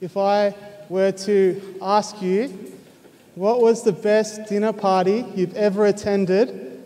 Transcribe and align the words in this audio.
if 0.00 0.16
I 0.16 0.54
were 0.88 1.12
to 1.12 1.76
ask 1.82 2.20
you, 2.22 2.72
what 3.34 3.60
was 3.60 3.82
the 3.82 3.92
best 3.92 4.46
dinner 4.48 4.72
party 4.72 5.24
you've 5.34 5.54
ever 5.54 5.86
attended? 5.86 6.82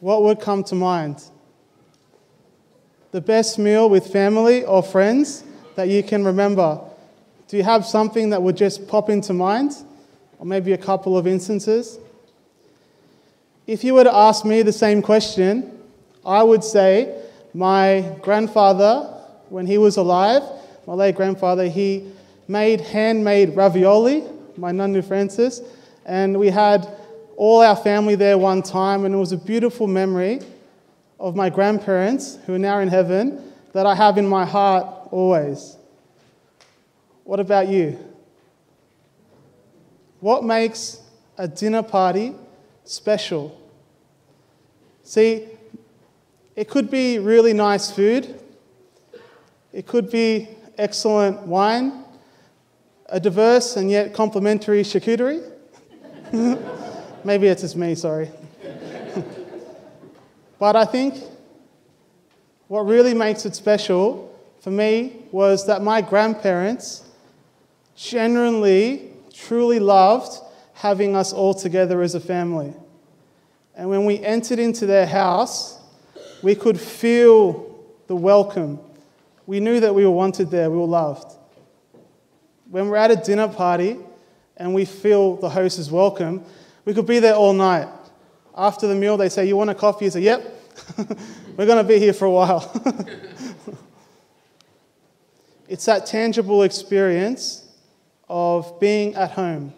What 0.00 0.22
would 0.22 0.40
come 0.40 0.62
to 0.64 0.74
mind? 0.74 1.24
The 3.12 3.20
best 3.20 3.58
meal 3.58 3.88
with 3.88 4.12
family 4.12 4.64
or 4.64 4.82
friends 4.82 5.44
that 5.76 5.88
you 5.88 6.02
can 6.02 6.24
remember? 6.24 6.80
Do 7.48 7.56
you 7.56 7.62
have 7.62 7.86
something 7.86 8.30
that 8.30 8.42
would 8.42 8.56
just 8.56 8.86
pop 8.86 9.08
into 9.08 9.32
mind? 9.32 9.72
Or 10.38 10.44
maybe 10.44 10.72
a 10.72 10.78
couple 10.78 11.16
of 11.16 11.26
instances? 11.26 11.98
If 13.66 13.82
you 13.82 13.94
were 13.94 14.04
to 14.04 14.14
ask 14.14 14.44
me 14.44 14.60
the 14.62 14.72
same 14.72 15.00
question, 15.00 15.80
I 16.24 16.42
would 16.42 16.62
say 16.62 17.22
my 17.54 18.16
grandfather, 18.20 19.04
when 19.48 19.66
he 19.66 19.78
was 19.78 19.96
alive, 19.96 20.42
my 20.86 20.92
late 20.94 21.16
grandfather, 21.16 21.68
he 21.68 22.12
made 22.48 22.80
handmade 22.80 23.56
ravioli, 23.56 24.24
my 24.56 24.72
nunu 24.72 25.02
Francis, 25.02 25.60
and 26.04 26.38
we 26.38 26.48
had 26.48 26.88
all 27.36 27.60
our 27.60 27.76
family 27.76 28.14
there 28.14 28.38
one 28.38 28.62
time, 28.62 29.04
and 29.04 29.14
it 29.14 29.18
was 29.18 29.32
a 29.32 29.36
beautiful 29.36 29.86
memory 29.86 30.40
of 31.18 31.34
my 31.34 31.50
grandparents, 31.50 32.38
who 32.46 32.54
are 32.54 32.58
now 32.58 32.78
in 32.78 32.88
heaven, 32.88 33.52
that 33.72 33.86
I 33.86 33.94
have 33.94 34.16
in 34.18 34.26
my 34.26 34.44
heart 34.44 34.86
always. 35.10 35.76
What 37.24 37.40
about 37.40 37.68
you? 37.68 37.98
What 40.20 40.44
makes 40.44 41.02
a 41.36 41.46
dinner 41.46 41.82
party 41.82 42.34
special? 42.84 43.60
See, 45.02 45.46
it 46.54 46.68
could 46.68 46.90
be 46.90 47.18
really 47.18 47.52
nice 47.52 47.90
food, 47.90 48.40
it 49.72 49.86
could 49.86 50.10
be 50.10 50.48
excellent 50.78 51.40
wine, 51.40 52.05
a 53.08 53.20
diverse 53.20 53.76
and 53.76 53.90
yet 53.90 54.12
complementary 54.12 54.82
charcuterie. 54.82 55.42
Maybe 57.24 57.46
it's 57.46 57.62
just 57.62 57.76
me, 57.76 57.94
sorry. 57.94 58.30
but 60.58 60.76
I 60.76 60.84
think 60.84 61.14
what 62.68 62.80
really 62.80 63.14
makes 63.14 63.46
it 63.46 63.54
special 63.54 64.36
for 64.60 64.70
me 64.70 65.22
was 65.30 65.66
that 65.66 65.82
my 65.82 66.00
grandparents 66.00 67.04
genuinely, 67.94 69.10
truly 69.32 69.78
loved 69.78 70.40
having 70.74 71.16
us 71.16 71.32
all 71.32 71.54
together 71.54 72.02
as 72.02 72.14
a 72.14 72.20
family. 72.20 72.74
And 73.76 73.88
when 73.88 74.04
we 74.04 74.18
entered 74.20 74.58
into 74.58 74.86
their 74.86 75.06
house, 75.06 75.78
we 76.42 76.54
could 76.54 76.80
feel 76.80 77.84
the 78.06 78.16
welcome. 78.16 78.78
We 79.46 79.60
knew 79.60 79.80
that 79.80 79.94
we 79.94 80.04
were 80.04 80.10
wanted 80.10 80.50
there, 80.50 80.70
we 80.70 80.76
were 80.76 80.84
loved. 80.84 81.35
When 82.70 82.88
we're 82.88 82.96
at 82.96 83.10
a 83.10 83.16
dinner 83.16 83.48
party 83.48 83.96
and 84.56 84.74
we 84.74 84.84
feel 84.84 85.36
the 85.36 85.48
host 85.48 85.78
is 85.78 85.90
welcome, 85.90 86.44
we 86.84 86.94
could 86.94 87.06
be 87.06 87.20
there 87.20 87.34
all 87.34 87.52
night. 87.52 87.88
After 88.56 88.88
the 88.88 88.94
meal, 88.94 89.16
they 89.16 89.28
say, 89.28 89.46
You 89.46 89.56
want 89.56 89.70
a 89.70 89.74
coffee? 89.74 90.06
You 90.06 90.10
say, 90.10 90.20
Yep, 90.22 90.62
we're 91.56 91.66
going 91.66 91.78
to 91.78 91.84
be 91.84 91.98
here 91.98 92.12
for 92.12 92.24
a 92.24 92.30
while. 92.30 92.72
it's 95.68 95.84
that 95.84 96.06
tangible 96.06 96.62
experience 96.62 97.68
of 98.28 98.80
being 98.80 99.14
at 99.14 99.30
home. 99.32 99.72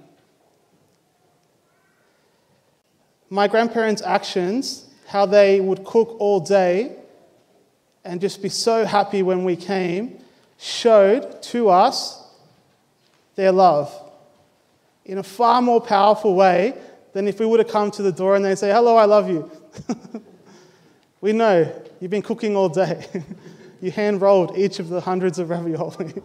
My 3.28 3.48
grandparents' 3.48 4.00
actions, 4.00 4.86
how 5.06 5.27
they 5.27 5.61
would 5.61 5.84
cook 5.84 6.17
all 6.19 6.41
day 6.41 6.97
and 8.05 8.19
just 8.20 8.41
be 8.41 8.48
so 8.48 8.86
happy 8.86 9.23
when 9.23 9.45
we 9.45 9.56
came, 9.56 10.19
showed 10.56 11.42
to 11.42 11.69
us 11.69 12.25
their 13.39 13.53
love 13.53 13.94
in 15.05 15.19
a 15.19 15.22
far 15.22 15.62
more 15.62 15.81
powerful 15.81 16.34
way 16.34 16.75
than 17.12 17.28
if 17.28 17.39
we 17.39 17.47
would 17.47 17.61
have 17.61 17.69
come 17.69 17.89
to 17.89 18.03
the 18.03 18.11
door 18.11 18.34
and 18.34 18.45
they 18.45 18.56
say, 18.56 18.69
Hello, 18.69 18.97
I 18.97 19.05
love 19.05 19.30
you. 19.30 19.48
we 21.20 21.33
know 21.33 21.73
you've 22.01 22.11
been 22.11 22.20
cooking 22.20 22.57
all 22.57 22.68
day. 22.68 23.07
you 23.80 23.92
hand 23.92 24.20
rolled 24.20 24.58
each 24.58 24.80
of 24.80 24.89
the 24.89 25.01
hundreds 25.01 25.39
of 25.39 25.51
ravioli. 25.51 26.14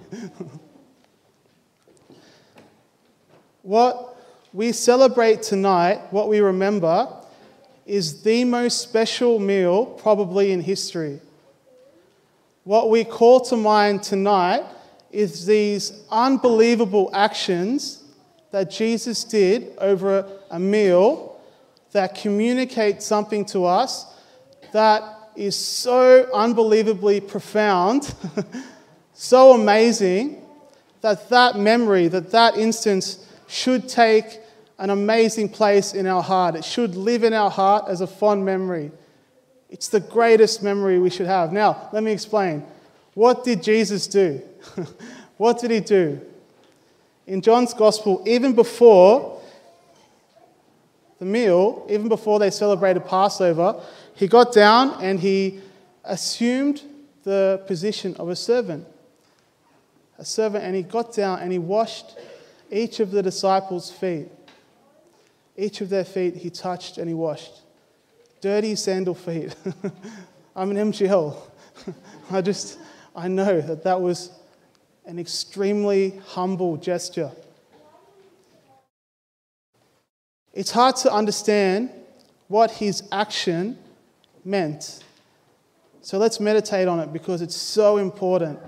what 3.62 4.18
we 4.52 4.72
celebrate 4.72 5.44
tonight, 5.44 6.02
what 6.12 6.28
we 6.28 6.40
remember, 6.40 7.16
is 7.86 8.24
the 8.24 8.44
most 8.44 8.82
special 8.82 9.38
meal 9.38 9.86
probably 9.86 10.52
in 10.52 10.62
history. 10.62 11.22
What 12.64 12.90
we 12.90 13.04
call 13.04 13.42
to 13.42 13.56
mind 13.56 14.02
tonight 14.02 14.64
is 15.13 15.46
these 15.46 16.03
unbelievable 16.09 17.09
actions 17.13 18.03
that 18.51 18.69
Jesus 18.69 19.24
did 19.24 19.74
over 19.78 20.28
a 20.50 20.59
meal 20.59 21.40
that 21.91 22.16
communicate 22.16 23.01
something 23.01 23.46
to 23.46 23.66
us 23.66 24.06
that 24.72 25.03
is 25.35 25.56
so 25.56 26.29
unbelievably 26.34 27.22
profound, 27.22 28.13
so 29.13 29.53
amazing, 29.53 30.44
that 31.01 31.30
that 31.30 31.57
memory, 31.57 32.07
that 32.07 32.31
that 32.31 32.57
instance 32.57 33.25
should 33.47 33.88
take 33.88 34.40
an 34.80 34.90
amazing 34.90 35.50
place 35.50 35.94
in 35.94 36.07
our 36.07 36.24
heart. 36.24 36.56
It 36.56 36.66
should 36.66 36.95
live 36.95 37.24
in 37.24 37.34
our 37.34 37.51
heart 37.51 37.85
as 37.88 38.01
a 38.01 38.07
fond 38.07 38.45
memory. 38.45 38.91
It's 39.69 39.90
the 39.90 40.00
greatest 40.00 40.63
memory 40.63 41.00
we 41.00 41.09
should 41.09 41.28
have. 41.28 41.51
Now, 41.51 41.90
let 41.94 42.03
me 42.03 42.12
explain. 42.12 42.66
What 43.13 43.44
did 43.44 43.62
Jesus 43.62 44.07
do? 44.07 44.41
what 45.38 45.59
did 45.59 45.72
he 45.72 45.79
do? 45.79 46.19
In 47.25 47.41
John's 47.41 47.74
Gospel, 47.74 48.24
even 48.25 48.53
before 48.53 49.41
the 51.19 51.25
meal, 51.25 51.85
even 51.90 52.09
before 52.09 52.40
they 52.40 52.50
celebrated 52.50 53.06
Passover, 53.06 53.81
he 54.16 54.28
got 54.28 54.53
down 54.53 55.01
and 55.01 55.19
he 55.19 55.62
assumed 56.03 56.81
the 57.24 57.63
position 57.66 58.16
of 58.18 58.29
a 58.29 58.35
servant. 58.35 58.85
A 60.18 60.25
servant, 60.25 60.63
and 60.63 60.75
he 60.75 60.84
got 60.84 61.13
down 61.13 61.40
and 61.40 61.51
he 61.51 61.59
washed 61.59 62.18
each 62.69 63.00
of 63.00 63.12
the 63.12 63.24
disciples' 63.24 63.90
feet. 63.90 64.28
Each 65.56 65.81
of 65.81 65.90
their 65.90 66.03
feet 66.03 66.35
he 66.35 66.50
touched 66.50 66.97
and 66.97 67.07
he 67.07 67.13
washed. 67.13 67.62
Dirty 68.41 68.75
sandal 68.75 69.16
feet. 69.16 69.56
I'm 70.56 70.72
an 70.72 70.91
MGL. 70.91 71.35
I 72.31 72.41
just, 72.41 72.78
I 73.16 73.28
know 73.28 73.62
that 73.62 73.84
that 73.84 74.01
was 74.01 74.31
an 75.06 75.19
extremely 75.19 76.22
humble 76.28 76.78
gesture. 76.78 77.31
It's 80.53 80.72
hard 80.72 80.96
to 80.97 81.12
understand 81.12 81.90
what 82.47 82.72
his 82.72 83.03
action 83.12 83.78
meant. 84.46 85.03
So 86.02 86.18
let's 86.18 86.40
meditate 86.40 86.88
on 86.88 87.00
it 87.00 87.12
because 87.12 87.42
it's 87.42 87.56
so 87.56 87.97
important. 87.97 88.59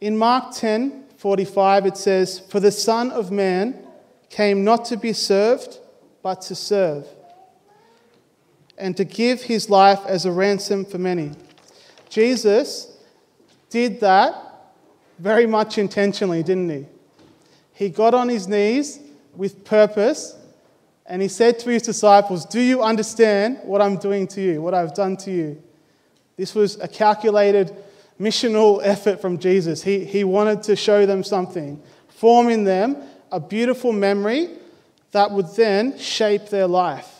In 0.00 0.18
Mark 0.18 0.54
10 0.54 1.04
45, 1.16 1.86
it 1.86 1.96
says, 1.96 2.40
For 2.50 2.60
the 2.60 2.70
Son 2.70 3.10
of 3.10 3.30
Man 3.30 3.78
came 4.28 4.64
not 4.64 4.84
to 4.86 4.98
be 4.98 5.14
served, 5.14 5.78
but 6.22 6.42
to 6.42 6.54
serve, 6.54 7.06
and 8.76 8.94
to 8.98 9.04
give 9.04 9.42
his 9.42 9.70
life 9.70 10.00
as 10.06 10.26
a 10.26 10.32
ransom 10.32 10.84
for 10.84 10.98
many. 10.98 11.30
Jesus 12.10 12.93
did 13.74 13.98
that 13.98 14.36
very 15.18 15.46
much 15.46 15.78
intentionally, 15.78 16.44
didn't 16.44 16.70
he? 16.70 16.86
He 17.72 17.88
got 17.88 18.14
on 18.14 18.28
his 18.28 18.46
knees 18.46 19.00
with 19.34 19.64
purpose 19.64 20.36
and 21.06 21.20
he 21.20 21.26
said 21.26 21.58
to 21.58 21.70
his 21.70 21.82
disciples, 21.82 22.46
Do 22.46 22.60
you 22.60 22.84
understand 22.84 23.58
what 23.64 23.82
I'm 23.82 23.96
doing 23.96 24.28
to 24.28 24.40
you, 24.40 24.62
what 24.62 24.74
I've 24.74 24.94
done 24.94 25.16
to 25.18 25.32
you? 25.32 25.60
This 26.36 26.54
was 26.54 26.78
a 26.78 26.86
calculated 26.86 27.74
missional 28.18 28.80
effort 28.80 29.20
from 29.20 29.38
Jesus. 29.38 29.82
He, 29.82 30.04
he 30.04 30.22
wanted 30.22 30.62
to 30.62 30.76
show 30.76 31.04
them 31.04 31.24
something, 31.24 31.82
form 32.06 32.50
in 32.50 32.62
them 32.62 33.02
a 33.32 33.40
beautiful 33.40 33.92
memory 33.92 34.50
that 35.10 35.32
would 35.32 35.52
then 35.56 35.98
shape 35.98 36.48
their 36.48 36.68
life. 36.68 37.10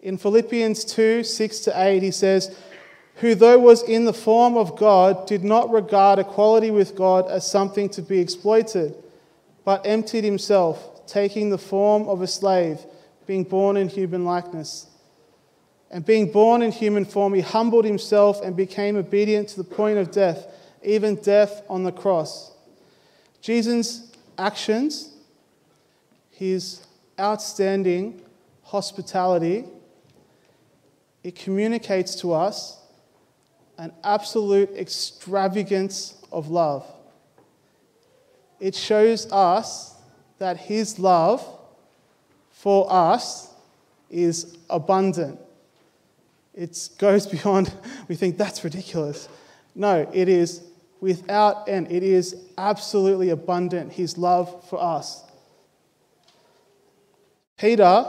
In 0.00 0.18
Philippians 0.18 0.84
2 0.86 1.22
6 1.22 1.60
to 1.60 1.72
8, 1.80 2.02
he 2.02 2.10
says, 2.10 2.52
who, 3.16 3.34
though 3.34 3.58
was 3.58 3.82
in 3.82 4.04
the 4.04 4.12
form 4.12 4.56
of 4.56 4.76
God, 4.76 5.26
did 5.26 5.44
not 5.44 5.70
regard 5.70 6.18
equality 6.18 6.70
with 6.70 6.96
God 6.96 7.30
as 7.30 7.48
something 7.48 7.88
to 7.90 8.02
be 8.02 8.18
exploited, 8.18 8.94
but 9.64 9.86
emptied 9.86 10.24
himself, 10.24 11.06
taking 11.06 11.50
the 11.50 11.58
form 11.58 12.08
of 12.08 12.22
a 12.22 12.26
slave, 12.26 12.80
being 13.26 13.44
born 13.44 13.76
in 13.76 13.88
human 13.88 14.24
likeness. 14.24 14.86
And 15.90 16.04
being 16.04 16.32
born 16.32 16.62
in 16.62 16.72
human 16.72 17.04
form, 17.04 17.34
he 17.34 17.42
humbled 17.42 17.84
himself 17.84 18.40
and 18.42 18.56
became 18.56 18.96
obedient 18.96 19.48
to 19.50 19.56
the 19.58 19.64
point 19.64 19.98
of 19.98 20.10
death, 20.10 20.46
even 20.82 21.16
death 21.16 21.62
on 21.68 21.84
the 21.84 21.92
cross. 21.92 22.52
Jesus' 23.42 24.10
actions, 24.38 25.12
his 26.30 26.86
outstanding 27.20 28.22
hospitality, 28.62 29.66
it 31.22 31.36
communicates 31.36 32.16
to 32.16 32.32
us 32.32 32.81
an 33.82 33.92
absolute 34.04 34.70
extravagance 34.76 36.14
of 36.30 36.48
love. 36.48 36.86
It 38.60 38.76
shows 38.76 39.26
us 39.32 39.96
that 40.38 40.56
His 40.56 41.00
love 41.00 41.44
for 42.52 42.86
us 42.88 43.52
is 44.08 44.56
abundant. 44.70 45.40
It 46.54 46.90
goes 46.96 47.26
beyond, 47.34 47.74
we 48.06 48.14
think 48.14 48.38
that's 48.38 48.62
ridiculous. 48.62 49.28
No, 49.74 50.08
it 50.12 50.28
is 50.28 50.62
without 51.00 51.68
end. 51.68 51.90
It 51.90 52.04
is 52.04 52.36
absolutely 52.56 53.30
abundant, 53.30 53.92
His 53.92 54.16
love 54.16 54.64
for 54.68 54.80
us. 54.80 55.24
Peter, 57.58 58.06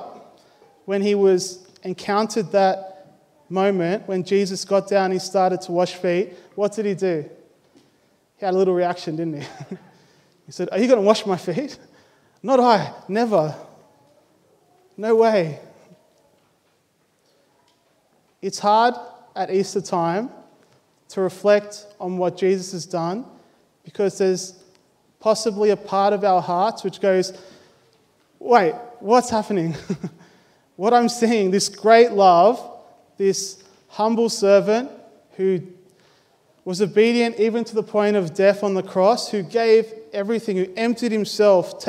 when 0.85 1.01
he 1.01 1.15
was 1.15 1.67
encountered 1.81 2.51
that 2.51 2.92
moment, 3.53 4.07
when 4.07 4.23
Jesus 4.23 4.65
got 4.65 4.89
down, 4.89 5.11
he 5.11 5.19
started 5.19 5.61
to 5.61 5.71
wash 5.71 5.93
feet, 5.93 6.33
what 6.55 6.73
did 6.73 6.85
he 6.85 6.95
do? 6.95 7.29
He 8.37 8.45
had 8.45 8.55
a 8.55 8.57
little 8.57 8.73
reaction, 8.73 9.15
didn't 9.15 9.41
he? 9.41 9.47
he 10.47 10.51
said, 10.51 10.69
Are 10.71 10.79
you 10.79 10.87
going 10.87 10.99
to 10.99 11.05
wash 11.05 11.25
my 11.25 11.37
feet? 11.37 11.77
Not 12.43 12.59
I, 12.59 12.91
never. 13.07 13.55
No 14.97 15.15
way. 15.15 15.59
It's 18.41 18.59
hard 18.59 18.95
at 19.35 19.51
Easter 19.51 19.81
time 19.81 20.29
to 21.09 21.21
reflect 21.21 21.85
on 21.99 22.17
what 22.17 22.35
Jesus 22.35 22.71
has 22.73 22.85
done 22.85 23.23
because 23.85 24.17
there's 24.17 24.61
possibly 25.19 25.69
a 25.69 25.77
part 25.77 26.11
of 26.11 26.23
our 26.23 26.41
hearts 26.41 26.83
which 26.83 26.99
goes, 26.99 27.39
wait, 28.39 28.73
what's 28.99 29.29
happening? 29.29 29.75
what 30.75 30.93
I'm 30.93 31.07
seeing, 31.07 31.51
this 31.51 31.69
great 31.69 32.11
love, 32.11 32.72
this 33.17 33.63
humble 33.89 34.29
servant 34.29 34.89
who 35.37 35.61
was 36.65 36.81
obedient 36.81 37.39
even 37.39 37.63
to 37.63 37.75
the 37.75 37.83
point 37.83 38.15
of 38.15 38.33
death 38.33 38.63
on 38.63 38.73
the 38.73 38.83
cross, 38.83 39.29
who 39.29 39.43
gave 39.43 39.93
everything, 40.13 40.57
who 40.57 40.67
emptied 40.75 41.11
himself. 41.11 41.83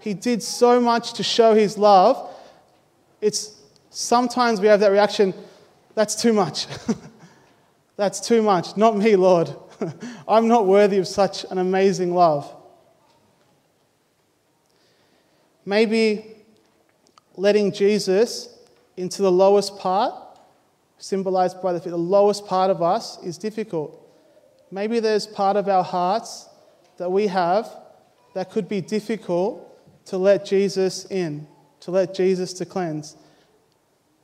He 0.00 0.14
did 0.14 0.42
so 0.42 0.80
much 0.80 1.12
to 1.14 1.22
show 1.22 1.54
his 1.54 1.78
love. 1.78 2.34
It's 3.20 3.60
sometimes 3.90 4.60
we 4.60 4.66
have 4.66 4.80
that 4.80 4.90
reaction, 4.90 5.34
that's 5.94 6.20
too 6.20 6.32
much. 6.32 6.66
That's 8.00 8.18
too 8.18 8.40
much. 8.40 8.78
Not 8.78 8.96
me, 8.96 9.14
Lord. 9.14 9.54
I'm 10.26 10.48
not 10.48 10.66
worthy 10.66 10.96
of 10.96 11.06
such 11.06 11.44
an 11.50 11.58
amazing 11.58 12.14
love. 12.14 12.50
Maybe 15.66 16.24
letting 17.36 17.72
Jesus 17.72 18.48
into 18.96 19.20
the 19.20 19.30
lowest 19.30 19.78
part, 19.78 20.14
symbolized 21.00 21.60
by 21.60 21.72
the, 21.72 21.80
the 21.80 21.96
lowest 21.96 22.46
part 22.46 22.70
of 22.70 22.82
us, 22.82 23.20
is 23.24 23.36
difficult. 23.36 23.96
Maybe 24.70 25.00
there's 25.00 25.26
part 25.26 25.56
of 25.56 25.68
our 25.68 25.82
hearts 25.82 26.48
that 26.98 27.10
we 27.10 27.26
have 27.26 27.68
that 28.34 28.50
could 28.50 28.68
be 28.68 28.80
difficult 28.80 29.66
to 30.06 30.18
let 30.18 30.44
Jesus 30.44 31.06
in, 31.06 31.48
to 31.80 31.90
let 31.90 32.14
Jesus 32.14 32.52
to 32.54 32.64
cleanse. 32.64 33.16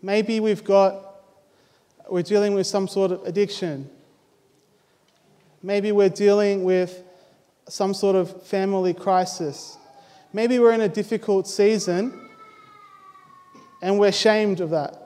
Maybe 0.02 0.38
we've 0.38 0.62
got 0.62 1.02
we're 2.08 2.23
dealing 2.23 2.55
with 2.55 2.69
some 2.69 2.87
sort 2.87 3.11
of 3.11 3.25
addiction. 3.25 3.90
Maybe 5.62 5.90
we're 5.90 6.08
dealing 6.08 6.62
with 6.62 7.02
some 7.69 7.94
sort 7.94 8.14
of 8.14 8.44
family 8.44 8.94
crisis. 8.94 9.76
Maybe 10.32 10.61
we're 10.61 10.73
in 10.73 10.82
a 10.82 10.88
difficult 10.88 11.49
season 11.49 12.28
and 13.82 13.99
we're 13.99 14.08
ashamed 14.08 14.61
of 14.61 14.70
that. 14.70 15.06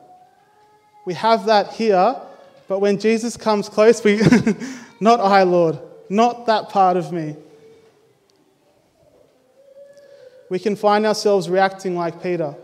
We 1.05 1.15
have 1.15 1.47
that 1.47 1.73
here, 1.73 2.17
but 2.69 2.81
when 2.81 2.99
Jesus 2.99 3.37
comes 3.37 3.69
close, 3.69 4.03
we, 4.05 4.21
not 5.01 5.21
I, 5.21 5.43
Lord, 5.43 5.79
not 6.09 6.47
that 6.47 6.69
part 6.69 6.97
of 6.97 7.13
me. 7.13 7.37
We 10.49 10.59
can 10.59 10.77
find 10.77 11.07
ourselves 11.07 11.49
reacting 11.49 11.97
like 11.97 12.23
Peter. 12.23 12.55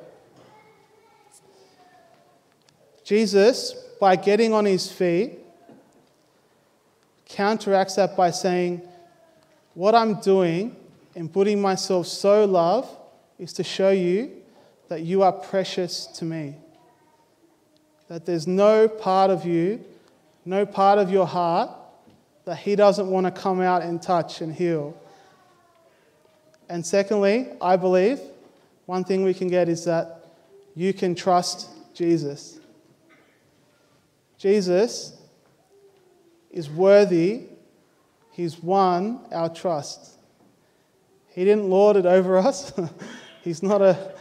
Jesus 3.05 3.75
by 4.00 4.17
getting 4.17 4.53
on 4.53 4.65
his 4.65 4.91
feet, 4.91 5.39
counteracts 7.27 7.94
that 7.94 8.17
by 8.17 8.32
saying, 8.32 8.82
What 9.75 9.94
I'm 9.94 10.21
doing 10.21 10.77
and 11.15 11.32
putting 11.32 11.61
myself 11.61 12.09
so 12.09 12.44
love 12.44 12.89
is 13.39 13.53
to 13.55 13.65
show 13.65 13.91
you 13.91 14.32
that 14.89 15.03
you 15.03 15.23
are 15.23 15.32
precious 15.32 16.06
to 16.06 16.25
me. 16.25 16.56
That 18.08 18.26
there's 18.26 18.47
no 18.47 18.88
part 18.88 19.31
of 19.31 19.44
you, 19.44 19.85
no 20.44 20.64
part 20.64 20.99
of 20.99 21.11
your 21.11 21.26
heart 21.26 21.70
that 22.44 22.58
he 22.58 22.76
doesn't 22.76 23.08
want 23.08 23.26
to 23.26 23.32
come 23.32 23.61
out 23.61 23.82
and 23.82 24.00
touch 24.00 24.41
and 24.41 24.55
heal. 24.55 24.97
And 26.69 26.87
secondly, 26.87 27.49
I 27.61 27.76
believe 27.76 28.20
one 28.87 29.03
thing 29.05 29.25
we 29.25 29.35
can 29.35 29.49
get 29.49 29.69
is 29.69 29.85
that 29.85 30.25
you 30.75 30.93
can 30.93 31.14
trust 31.14 31.69
Jesus. 31.93 32.61
Jesus 34.38 35.20
is 36.50 36.70
worthy, 36.70 37.43
He's 38.31 38.62
won 38.62 39.20
our 39.32 39.49
trust. 39.49 40.12
He 41.29 41.44
didn't 41.44 41.70
lord 41.70 41.97
it 41.97 42.05
over 42.05 42.37
us. 42.37 42.73
He's 43.43 43.62
not 43.62 43.81
a, 43.81 44.12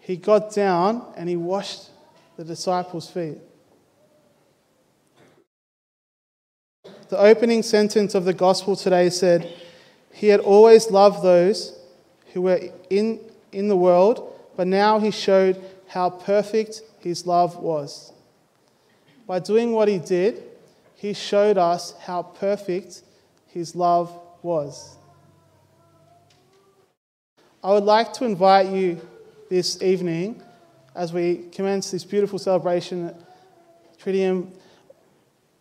He 0.00 0.16
got 0.16 0.52
down 0.52 1.02
and 1.16 1.28
He 1.28 1.36
washed 1.36 1.88
the 2.36 2.44
disciples' 2.44 3.10
feet. 3.10 3.38
The 7.08 7.18
opening 7.18 7.62
sentence 7.62 8.14
of 8.14 8.24
the 8.24 8.34
gospel 8.34 8.76
today 8.76 9.10
said, 9.10 9.52
He 10.12 10.28
had 10.28 10.40
always 10.40 10.90
loved 10.90 11.22
those 11.22 11.78
who 12.32 12.42
were 12.42 12.60
in, 12.90 13.20
in 13.52 13.68
the 13.68 13.76
world, 13.76 14.32
but 14.56 14.66
now 14.66 14.98
He 14.98 15.10
showed 15.10 15.62
how 15.88 16.10
perfect 16.10 16.82
His 17.00 17.26
love 17.26 17.56
was. 17.56 18.12
By 19.26 19.38
doing 19.38 19.72
what 19.72 19.88
he 19.88 19.98
did, 19.98 20.42
he 20.96 21.14
showed 21.14 21.56
us 21.56 21.94
how 22.00 22.22
perfect 22.22 23.02
his 23.46 23.74
love 23.74 24.18
was. 24.42 24.96
I 27.62 27.72
would 27.72 27.84
like 27.84 28.12
to 28.14 28.24
invite 28.26 28.68
you 28.68 29.00
this 29.48 29.82
evening 29.82 30.42
as 30.94 31.12
we 31.12 31.48
commence 31.52 31.90
this 31.90 32.04
beautiful 32.04 32.38
celebration 32.38 33.08
at 33.08 33.16
Triduum 33.98 34.50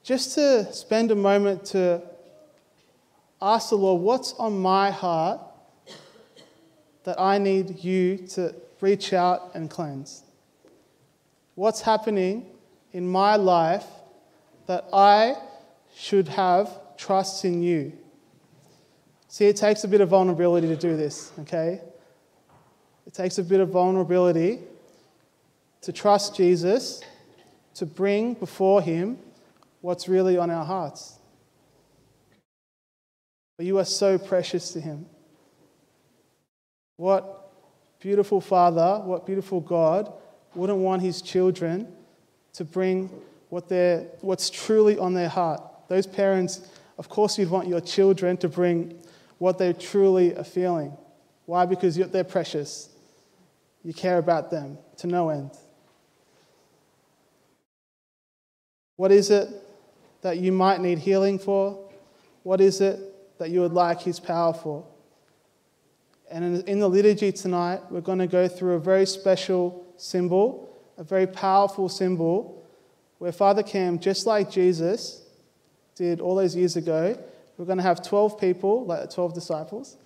just 0.04 0.36
to 0.36 0.72
spend 0.74 1.12
a 1.12 1.16
moment 1.16 1.66
to 1.66 2.02
ask 3.42 3.70
the 3.70 3.76
Lord, 3.76 4.02
what's 4.02 4.34
on 4.34 4.58
my 4.60 4.92
heart 4.92 5.40
that 7.04 7.20
I 7.20 7.38
need 7.38 7.84
you 7.84 8.18
to 8.30 8.54
reach 8.82 9.14
out 9.14 9.52
and 9.54 9.70
cleanse? 9.70 10.24
What's 11.56 11.82
happening 11.82 12.46
in 12.92 13.08
my 13.08 13.36
life 13.36 13.86
that 14.68 14.86
I 14.94 15.36
should 15.96 16.28
have 16.28 16.70
trust 16.98 17.44
in 17.46 17.62
you. 17.62 17.94
See, 19.28 19.46
it 19.46 19.56
takes 19.56 19.84
a 19.84 19.88
bit 19.88 20.02
of 20.02 20.10
vulnerability 20.10 20.68
to 20.68 20.76
do 20.76 20.96
this, 20.96 21.32
okay? 21.40 21.82
It 23.06 23.14
takes 23.14 23.38
a 23.40 23.44
bit 23.44 23.60
of 23.60 23.70
vulnerability 23.70 24.60
to 25.84 25.92
trust 25.92 26.36
Jesus, 26.36 27.02
to 27.76 27.86
bring 27.86 28.34
before 28.34 28.82
Him 28.82 29.18
what's 29.82 30.08
really 30.08 30.38
on 30.38 30.50
our 30.50 30.66
hearts. 30.66 31.20
But 33.58 33.66
you 33.66 33.78
are 33.78 33.86
so 33.86 34.18
precious 34.18 34.72
to 34.74 34.82
Him. 34.82 35.06
What 36.98 37.52
beautiful 38.00 38.42
Father, 38.42 39.02
what 39.04 39.26
beautiful 39.26 39.60
God 39.60 40.12
wouldn't 40.56 40.80
want 40.80 41.02
His 41.02 41.22
children 41.22 41.88
to 42.54 42.64
bring 42.64 43.10
what 43.50 43.70
what's 44.22 44.50
truly 44.50 44.98
on 44.98 45.14
their 45.14 45.30
heart. 45.30 45.62
Those 45.90 46.08
parents, 46.08 46.68
of 46.98 47.10
course, 47.10 47.38
you'd 47.38 47.50
want 47.50 47.68
your 47.68 47.82
children 47.82 48.38
to 48.38 48.48
bring 48.48 49.00
what 49.38 49.58
they 49.58 49.74
truly 49.74 50.36
are 50.36 50.44
feeling. 50.44 50.96
Why? 51.46 51.66
Because 51.66 51.98
they're 51.98 52.24
precious. 52.24 52.90
You 53.84 53.94
care 53.94 54.18
about 54.18 54.50
them 54.50 54.78
to 54.98 55.08
no 55.08 55.30
end. 55.30 55.52
What 59.04 59.12
is 59.12 59.32
it 59.32 59.50
that 60.22 60.38
you 60.38 60.54
might 60.54 60.80
need 60.80 60.98
healing 60.98 61.38
for? 61.38 61.92
What 62.44 62.62
is 62.62 62.80
it 62.80 63.38
that 63.38 63.50
you 63.50 63.60
would 63.60 63.74
like 63.74 64.00
His 64.00 64.18
power 64.18 64.54
for? 64.54 64.86
And 66.32 66.64
in 66.70 66.80
the 66.80 66.88
liturgy 66.88 67.34
tonight, 67.34 67.82
we're 67.90 68.00
going 68.00 68.20
to 68.20 68.28
go 68.28 68.48
through 68.48 68.76
a 68.76 68.80
very 68.80 69.06
special 69.06 69.86
symbol 69.98 70.74
a 70.98 71.04
very 71.04 71.28
powerful 71.28 71.90
symbol 71.90 72.66
where 73.18 73.34
Father 73.34 73.62
Cam, 73.62 74.00
just 74.00 74.26
like 74.26 74.50
Jesus 74.50 75.22
did 75.96 76.22
all 76.22 76.36
those 76.36 76.56
years 76.56 76.78
ago, 76.78 77.22
we're 77.58 77.66
going 77.66 77.80
to 77.80 77.84
have 77.84 78.02
12 78.08 78.40
people, 78.40 78.86
like 78.86 79.14
12 79.14 79.34
disciples. 79.34 79.98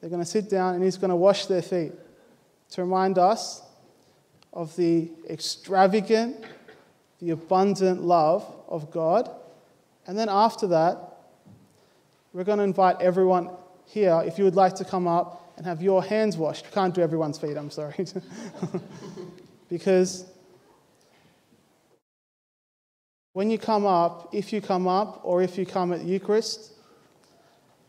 They're 0.00 0.10
going 0.10 0.22
to 0.22 0.30
sit 0.30 0.48
down 0.48 0.76
and 0.76 0.84
he's 0.84 0.96
going 0.96 1.10
to 1.10 1.16
wash 1.16 1.46
their 1.46 1.60
feet 1.60 1.90
to 2.70 2.82
remind 2.82 3.18
us 3.18 3.62
of 4.52 4.76
the 4.76 5.10
extravagant, 5.28 6.36
the 7.24 7.30
abundant 7.30 8.02
love 8.02 8.44
of 8.68 8.90
God. 8.90 9.30
And 10.06 10.18
then 10.18 10.28
after 10.28 10.66
that, 10.68 10.98
we're 12.34 12.44
going 12.44 12.58
to 12.58 12.64
invite 12.64 13.00
everyone 13.00 13.48
here, 13.86 14.22
if 14.26 14.36
you 14.36 14.44
would 14.44 14.56
like 14.56 14.74
to 14.76 14.84
come 14.84 15.06
up 15.06 15.54
and 15.56 15.64
have 15.64 15.80
your 15.82 16.02
hands 16.04 16.36
washed. 16.36 16.66
We 16.66 16.72
can't 16.72 16.94
do 16.94 17.00
everyone's 17.00 17.38
feet, 17.38 17.56
I'm 17.56 17.70
sorry. 17.70 18.06
because 19.70 20.26
when 23.32 23.50
you 23.50 23.56
come 23.56 23.86
up, 23.86 24.34
if 24.34 24.52
you 24.52 24.60
come 24.60 24.86
up 24.86 25.20
or 25.22 25.42
if 25.42 25.56
you 25.56 25.64
come 25.64 25.94
at 25.94 26.04
Eucharist, 26.04 26.74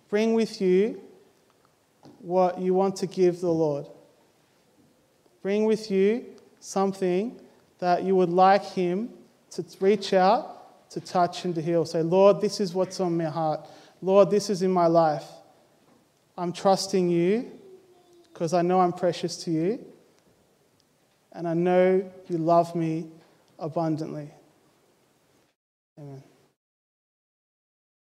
bring 0.10 0.34
with 0.34 0.62
you 0.62 1.02
what 2.20 2.60
you 2.60 2.74
want 2.74 2.96
to 2.98 3.08
give 3.08 3.42
the 3.42 3.52
Lord. 3.52 3.86
Bring 5.42 5.66
with 5.66 5.92
you 5.92 6.26
something 6.62 7.42
that 7.80 8.04
you 8.04 8.16
would 8.16 8.30
like 8.30 8.64
Him 8.64 9.10
to 9.56 9.66
reach 9.80 10.14
out, 10.14 10.90
to 10.92 11.00
touch, 11.00 11.46
and 11.46 11.56
to 11.56 11.62
heal. 11.62 11.86
Say, 11.86 12.02
Lord, 12.02 12.42
this 12.42 12.60
is 12.60 12.74
what's 12.74 13.00
on 13.00 13.18
my 13.18 13.26
heart. 13.26 13.68
Lord, 14.02 14.30
this 14.30 14.50
is 14.50 14.62
in 14.62 14.72
my 14.72 14.88
life. 14.88 15.26
I'm 16.38 16.52
trusting 16.52 17.10
you 17.10 17.52
because 18.34 18.54
I 18.54 18.62
know 18.62 18.80
I'm 18.80 18.94
precious 18.94 19.44
to 19.46 19.52
you. 19.52 19.86
And 21.32 21.48
I 21.48 21.54
know 21.54 22.10
you 22.28 22.38
love 22.38 22.76
me 22.76 23.08
abundantly. 23.60 24.30
Amen. 25.98 26.24